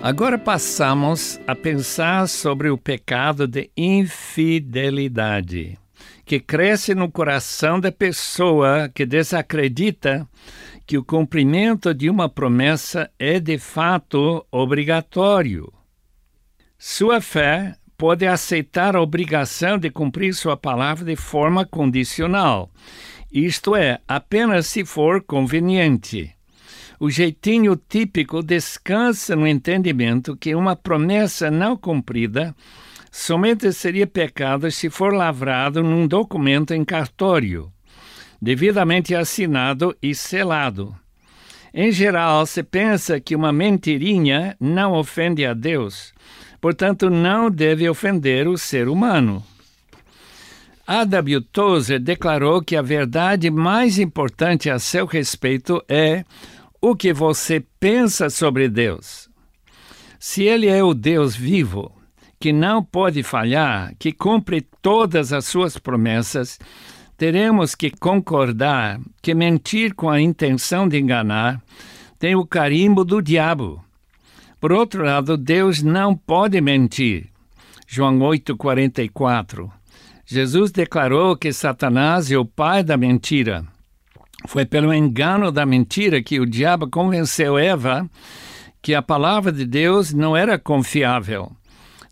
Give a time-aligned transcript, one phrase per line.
[0.00, 5.76] Agora passamos a pensar sobre o pecado de infidelidade
[6.24, 10.28] que cresce no coração da pessoa que desacredita
[10.86, 15.72] que o cumprimento de uma promessa é de fato obrigatório.
[16.78, 22.70] Sua fé pode aceitar a obrigação de cumprir sua palavra de forma condicional,
[23.32, 26.37] isto é, apenas se for conveniente.
[27.00, 32.54] O jeitinho típico descansa no entendimento que uma promessa não cumprida
[33.10, 37.72] somente seria pecado se for lavrado num documento em cartório,
[38.42, 40.94] devidamente assinado e selado.
[41.72, 46.12] Em geral, se pensa que uma mentirinha não ofende a Deus,
[46.60, 49.44] portanto, não deve ofender o ser humano.
[50.84, 51.42] A.W.
[51.42, 56.24] Tozer declarou que a verdade mais importante a seu respeito é
[56.80, 59.28] o que você pensa sobre Deus.
[60.18, 61.92] Se Ele é o Deus vivo,
[62.40, 66.58] que não pode falhar, que cumpre todas as suas promessas,
[67.16, 71.60] teremos que concordar que mentir com a intenção de enganar
[72.18, 73.82] tem o carimbo do diabo.
[74.60, 77.28] Por outro lado, Deus não pode mentir.
[77.86, 79.70] João 8,44.
[80.26, 83.64] Jesus declarou que Satanás é o pai da mentira.
[84.46, 88.08] Foi pelo engano da mentira que o diabo convenceu Eva
[88.80, 91.50] que a palavra de Deus não era confiável.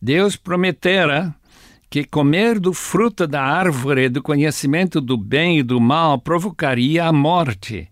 [0.00, 1.34] Deus prometera
[1.88, 7.12] que comer do fruto da árvore do conhecimento do bem e do mal provocaria a
[7.12, 7.88] morte.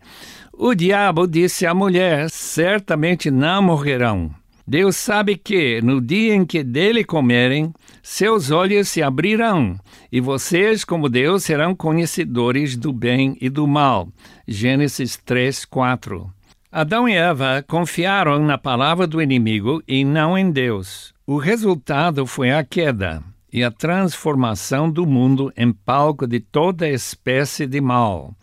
[0.53, 4.31] O diabo disse à mulher: certamente não morrerão.
[4.67, 7.73] Deus sabe que, no dia em que dele comerem,
[8.03, 9.79] seus olhos se abrirão,
[10.11, 14.09] e vocês, como Deus, serão conhecedores do bem e do mal.
[14.47, 16.29] Gênesis 3, 4.
[16.71, 21.15] Adão e Eva confiaram na palavra do inimigo e não em Deus.
[21.27, 27.67] O resultado foi a queda e a transformação do mundo em palco de toda espécie
[27.67, 28.35] de mal.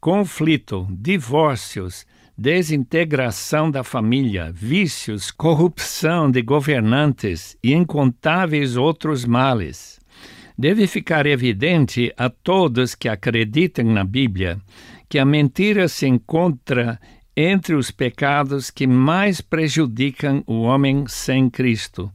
[0.00, 2.06] Conflito, divórcios,
[2.36, 10.00] desintegração da família, vícios, corrupção de governantes e incontáveis outros males.
[10.56, 14.58] Deve ficar evidente a todos que acreditam na Bíblia
[15.08, 16.98] que a mentira se encontra
[17.36, 22.10] entre os pecados que mais prejudicam o homem sem Cristo,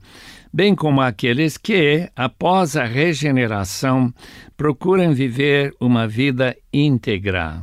[0.53, 4.13] bem como aqueles que, após a regeneração,
[4.55, 7.61] procuram viver uma vida íntegra.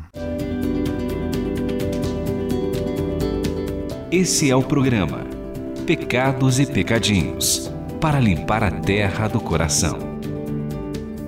[4.17, 5.27] Esse é o programa
[5.89, 7.69] Pecados e Pecadinhos
[8.01, 9.99] para limpar a terra do coração.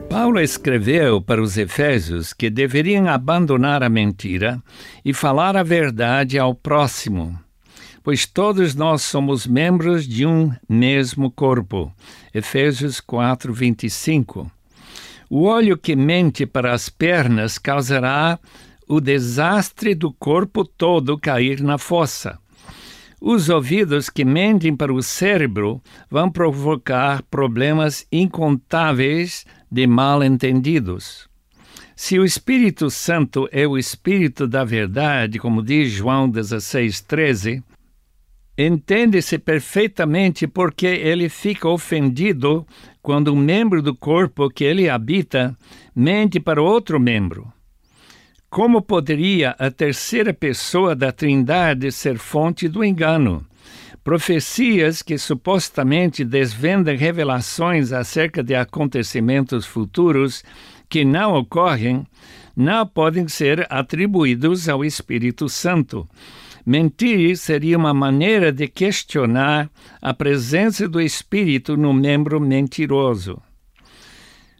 [0.09, 4.63] Paulo escreveu para os Efésios que deveriam abandonar a mentira
[5.05, 7.37] e falar a verdade ao próximo,
[8.05, 11.93] pois todos nós somos membros de um mesmo corpo.
[12.33, 14.49] Efésios 4, 25.
[15.29, 18.39] O olho que mente para as pernas causará
[18.87, 22.39] o desastre do corpo todo cair na fossa.
[23.29, 31.29] Os ouvidos que mentem para o cérebro vão provocar problemas incontáveis de mal entendidos.
[31.97, 37.65] Se o Espírito Santo é o Espírito da verdade, como diz João 16, 13,
[38.57, 42.65] entende-se perfeitamente porque ele fica ofendido
[43.03, 45.59] quando um membro do corpo que ele habita
[45.97, 47.53] mente para outro membro.
[48.57, 53.45] Como poderia a terceira pessoa da Trindade ser fonte do engano?
[54.03, 60.43] Profecias que supostamente desvendam revelações acerca de acontecimentos futuros
[60.89, 62.07] que não ocorrem,
[62.57, 66.09] não podem ser atribuídos ao Espírito Santo.
[66.65, 69.69] Mentir seria uma maneira de questionar
[70.01, 73.39] a presença do Espírito no membro mentiroso.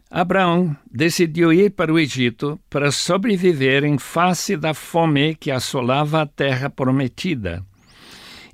[0.09, 6.25] Abraão decidiu ir para o Egito para sobreviver em face da fome que assolava a
[6.25, 7.63] terra prometida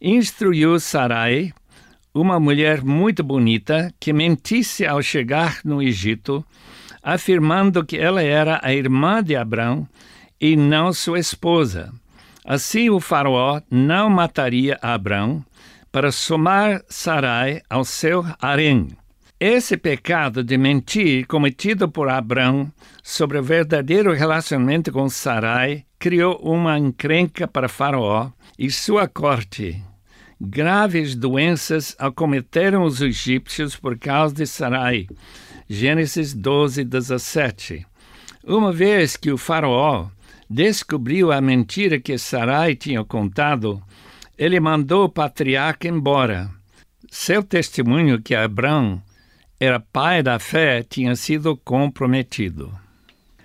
[0.03, 1.53] instruiu Sarai,
[2.13, 6.45] uma mulher muito bonita, que mentisse ao chegar no Egito,
[7.01, 9.88] afirmando que ela era a irmã de Abraão
[10.39, 11.94] e não sua esposa.
[12.45, 15.44] Assim o faraó não mataria Abraão
[15.89, 18.89] para somar Sarai ao seu harém.
[19.39, 22.71] Esse pecado de mentir cometido por Abraão
[23.01, 29.83] sobre o verdadeiro relacionamento com Sarai criou uma encrenca para Faraó e sua corte.
[30.39, 35.07] Graves doenças acometeram os egípcios por causa de Sarai.
[35.68, 37.86] Gênesis 12, 17.
[38.45, 40.07] Uma vez que o Faraó
[40.50, 43.81] descobriu a mentira que Sarai tinha contado,
[44.38, 46.50] ele mandou o patriarca embora.
[47.09, 49.01] Seu testemunho que Abraão
[49.63, 52.69] era pai da fé tinha sido comprometido.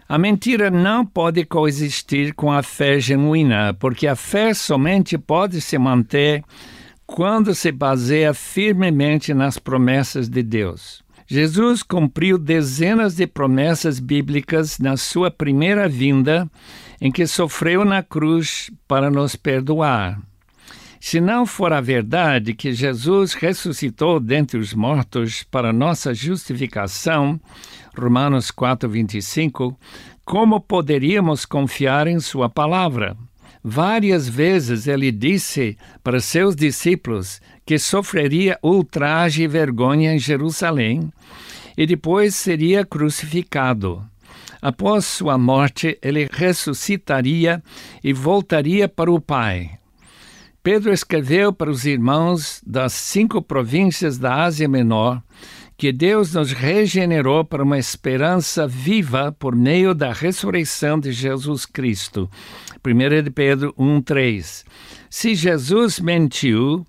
[0.09, 5.79] A mentira não pode coexistir com a fé genuína, porque a fé somente pode se
[5.79, 6.43] manter
[7.07, 11.05] quando se baseia firmemente nas promessas de Deus.
[11.27, 16.51] Jesus cumpriu dezenas de promessas bíblicas na sua primeira vinda,
[17.01, 20.19] em que sofreu na cruz para nos perdoar.
[21.01, 27.41] Se não for a verdade que Jesus ressuscitou dentre os mortos para nossa justificação,
[27.97, 29.79] Romanos 4, 25,
[30.25, 33.17] como poderíamos confiar em Sua palavra?
[33.63, 41.13] Várias vezes ele disse para seus discípulos que sofreria ultraje e vergonha em Jerusalém
[41.77, 44.05] e depois seria crucificado.
[44.61, 47.63] Após sua morte, ele ressuscitaria
[48.03, 49.78] e voltaria para o Pai.
[50.71, 55.23] Pedro escreveu para os irmãos das cinco províncias da Ásia Menor
[55.79, 62.29] que Deus nos regenerou para uma esperança viva por meio da ressurreição de Jesus Cristo.
[62.87, 64.67] 1 de Pedro 1,3.
[65.09, 66.87] Se Jesus mentiu,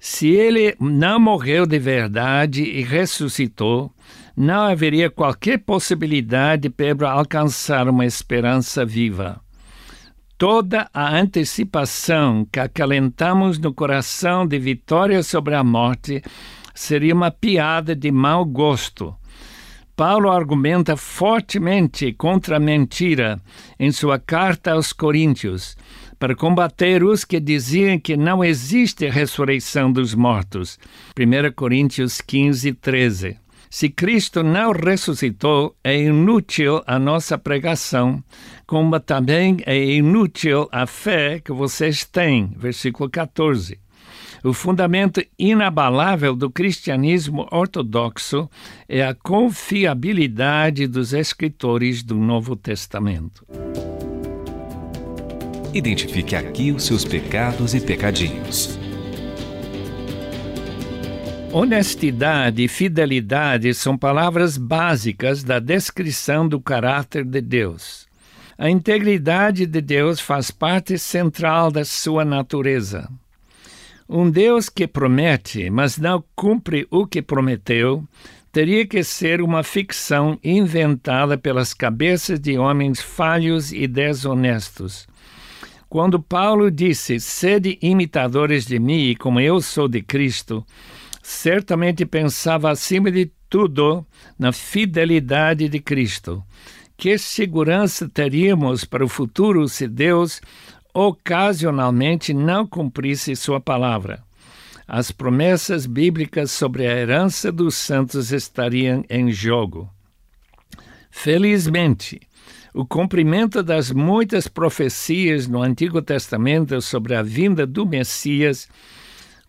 [0.00, 3.92] se ele não morreu de verdade e ressuscitou,
[4.36, 9.40] não haveria qualquer possibilidade de Pedro alcançar uma esperança viva.
[10.36, 16.20] Toda a antecipação que acalentamos no coração de vitória sobre a morte
[16.74, 19.14] seria uma piada de mau gosto.
[19.94, 23.40] Paulo argumenta fortemente contra a mentira
[23.78, 25.76] em sua carta aos Coríntios,
[26.18, 30.80] para combater os que diziam que não existe ressurreição dos mortos.
[31.16, 33.43] 1 Coríntios 15, 13.
[33.74, 38.22] Se Cristo não ressuscitou, é inútil a nossa pregação,
[38.68, 42.52] como também é inútil a fé que vocês têm.
[42.56, 43.76] Versículo 14.
[44.44, 48.48] O fundamento inabalável do cristianismo ortodoxo
[48.88, 53.44] é a confiabilidade dos escritores do Novo Testamento.
[55.72, 58.83] Identifique aqui os seus pecados e pecadinhos.
[61.56, 68.08] Honestidade e fidelidade são palavras básicas da descrição do caráter de Deus.
[68.58, 73.08] A integridade de Deus faz parte central da sua natureza.
[74.08, 78.02] Um Deus que promete, mas não cumpre o que prometeu,
[78.50, 85.06] teria que ser uma ficção inventada pelas cabeças de homens falhos e desonestos.
[85.88, 90.66] Quando Paulo disse: Sede imitadores de mim, como eu sou de Cristo,
[91.24, 94.06] certamente pensava acima de tudo
[94.38, 96.44] na fidelidade de Cristo.
[96.98, 100.42] Que segurança teríamos para o futuro se Deus
[100.92, 104.22] ocasionalmente não cumprisse sua palavra?
[104.86, 109.88] As promessas bíblicas sobre a herança dos santos estariam em jogo.
[111.10, 112.20] Felizmente,
[112.74, 118.68] o cumprimento das muitas profecias no Antigo Testamento sobre a vinda do Messias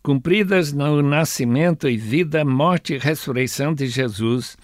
[0.05, 4.55] cumpridas no nascimento e vida, morte e ressurreição de Jesus,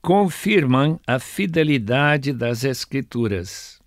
[0.00, 3.78] confirmam a fidelidade das Escrituras.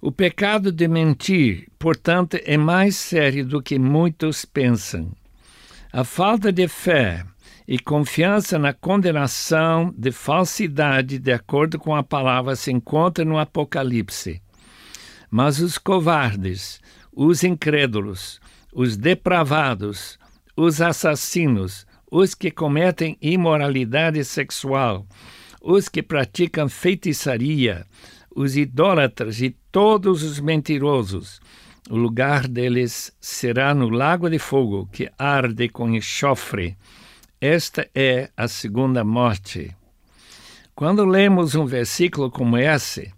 [0.00, 5.12] O pecado de mentir, portanto, é mais sério do que muitos pensam.
[5.92, 7.22] A falta de fé
[7.68, 14.40] e confiança na condenação de falsidade, de acordo com a palavra, se encontra no Apocalipse.
[15.30, 16.80] Mas os covardes,
[17.12, 18.40] os incrédulos,
[18.74, 20.18] os depravados,
[20.56, 25.06] os assassinos, os que cometem imoralidade sexual,
[25.62, 27.86] os que praticam feitiçaria,
[28.34, 31.40] os idólatras e todos os mentirosos.
[31.88, 36.76] O lugar deles será no lago de fogo que arde com enxofre.
[37.40, 39.74] Esta é a segunda morte.
[40.74, 43.12] Quando lemos um versículo como esse,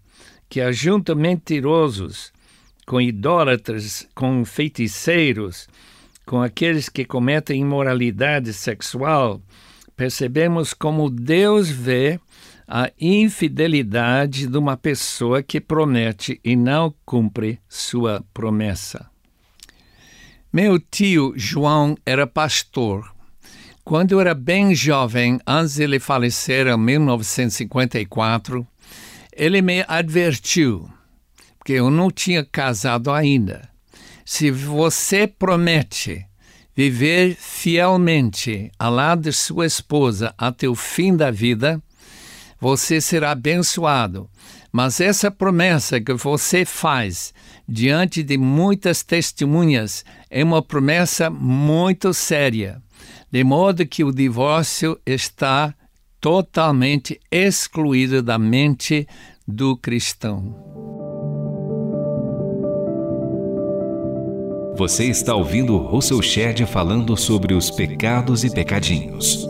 [0.49, 2.33] que ajunta mentirosos,
[2.87, 5.69] com idólatras, com feiticeiros,
[6.25, 9.43] com aqueles que cometem imoralidade sexual,
[9.97, 12.21] percebemos como Deus vê
[12.69, 19.09] a infidelidade de uma pessoa que promete e não cumpre sua promessa.
[20.53, 23.15] Meu tio João era pastor.
[23.85, 28.67] Quando eu era bem jovem, antes de ele falecer em 1954,
[29.33, 30.91] ele me advertiu,
[31.67, 33.69] porque eu não tinha casado ainda.
[34.25, 36.25] Se você promete
[36.77, 41.83] viver fielmente ao lado de sua esposa até o fim da vida,
[42.61, 44.31] você será abençoado.
[44.71, 47.35] Mas essa promessa que você faz
[47.69, 52.81] diante de muitas testemunhas é uma promessa muito séria,
[53.29, 55.75] de modo que o divórcio está
[56.21, 59.09] totalmente excluído da mente
[59.49, 60.96] do cristão.
[64.77, 69.49] Você está ouvindo Russell Shedd falando sobre os pecados e pecadinhos.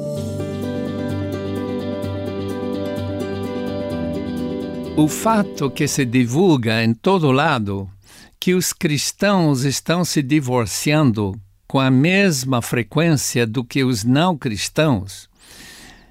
[4.96, 7.90] O fato que se divulga em todo lado
[8.38, 11.34] que os cristãos estão se divorciando
[11.66, 15.28] com a mesma frequência do que os não cristãos,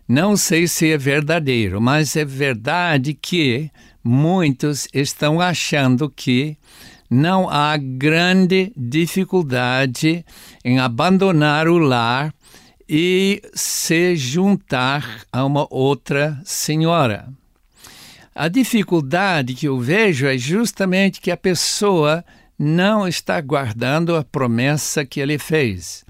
[0.05, 3.71] não sei se é verdadeiro, mas é verdade que
[4.03, 6.57] muitos estão achando que
[7.15, 10.25] não há grande dificuldade
[10.65, 12.33] em abandonar o lar
[12.89, 17.29] e se juntar a uma outra senhora.
[18.35, 22.23] A dificuldade que eu vejo é justamente que a pessoa
[22.59, 26.03] não está guardando a promessa que ele fez.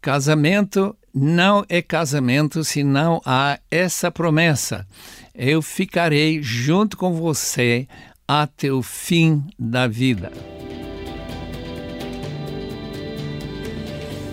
[0.00, 4.86] Casamento não é casamento se não há essa promessa.
[5.34, 7.86] Eu ficarei junto com você
[8.26, 10.32] até o fim da vida.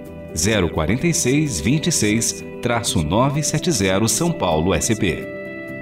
[0.72, 5.28] 046 26-970 São Paulo SP.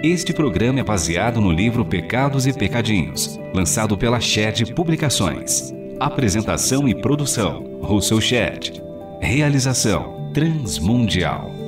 [0.03, 5.79] Este programa é baseado no livro Pecados e Pecadinhos, lançado pela Shed Publicações.
[6.01, 8.81] Apresentação e produção: Russell Shedd.
[9.21, 11.60] Realização: Transmundial.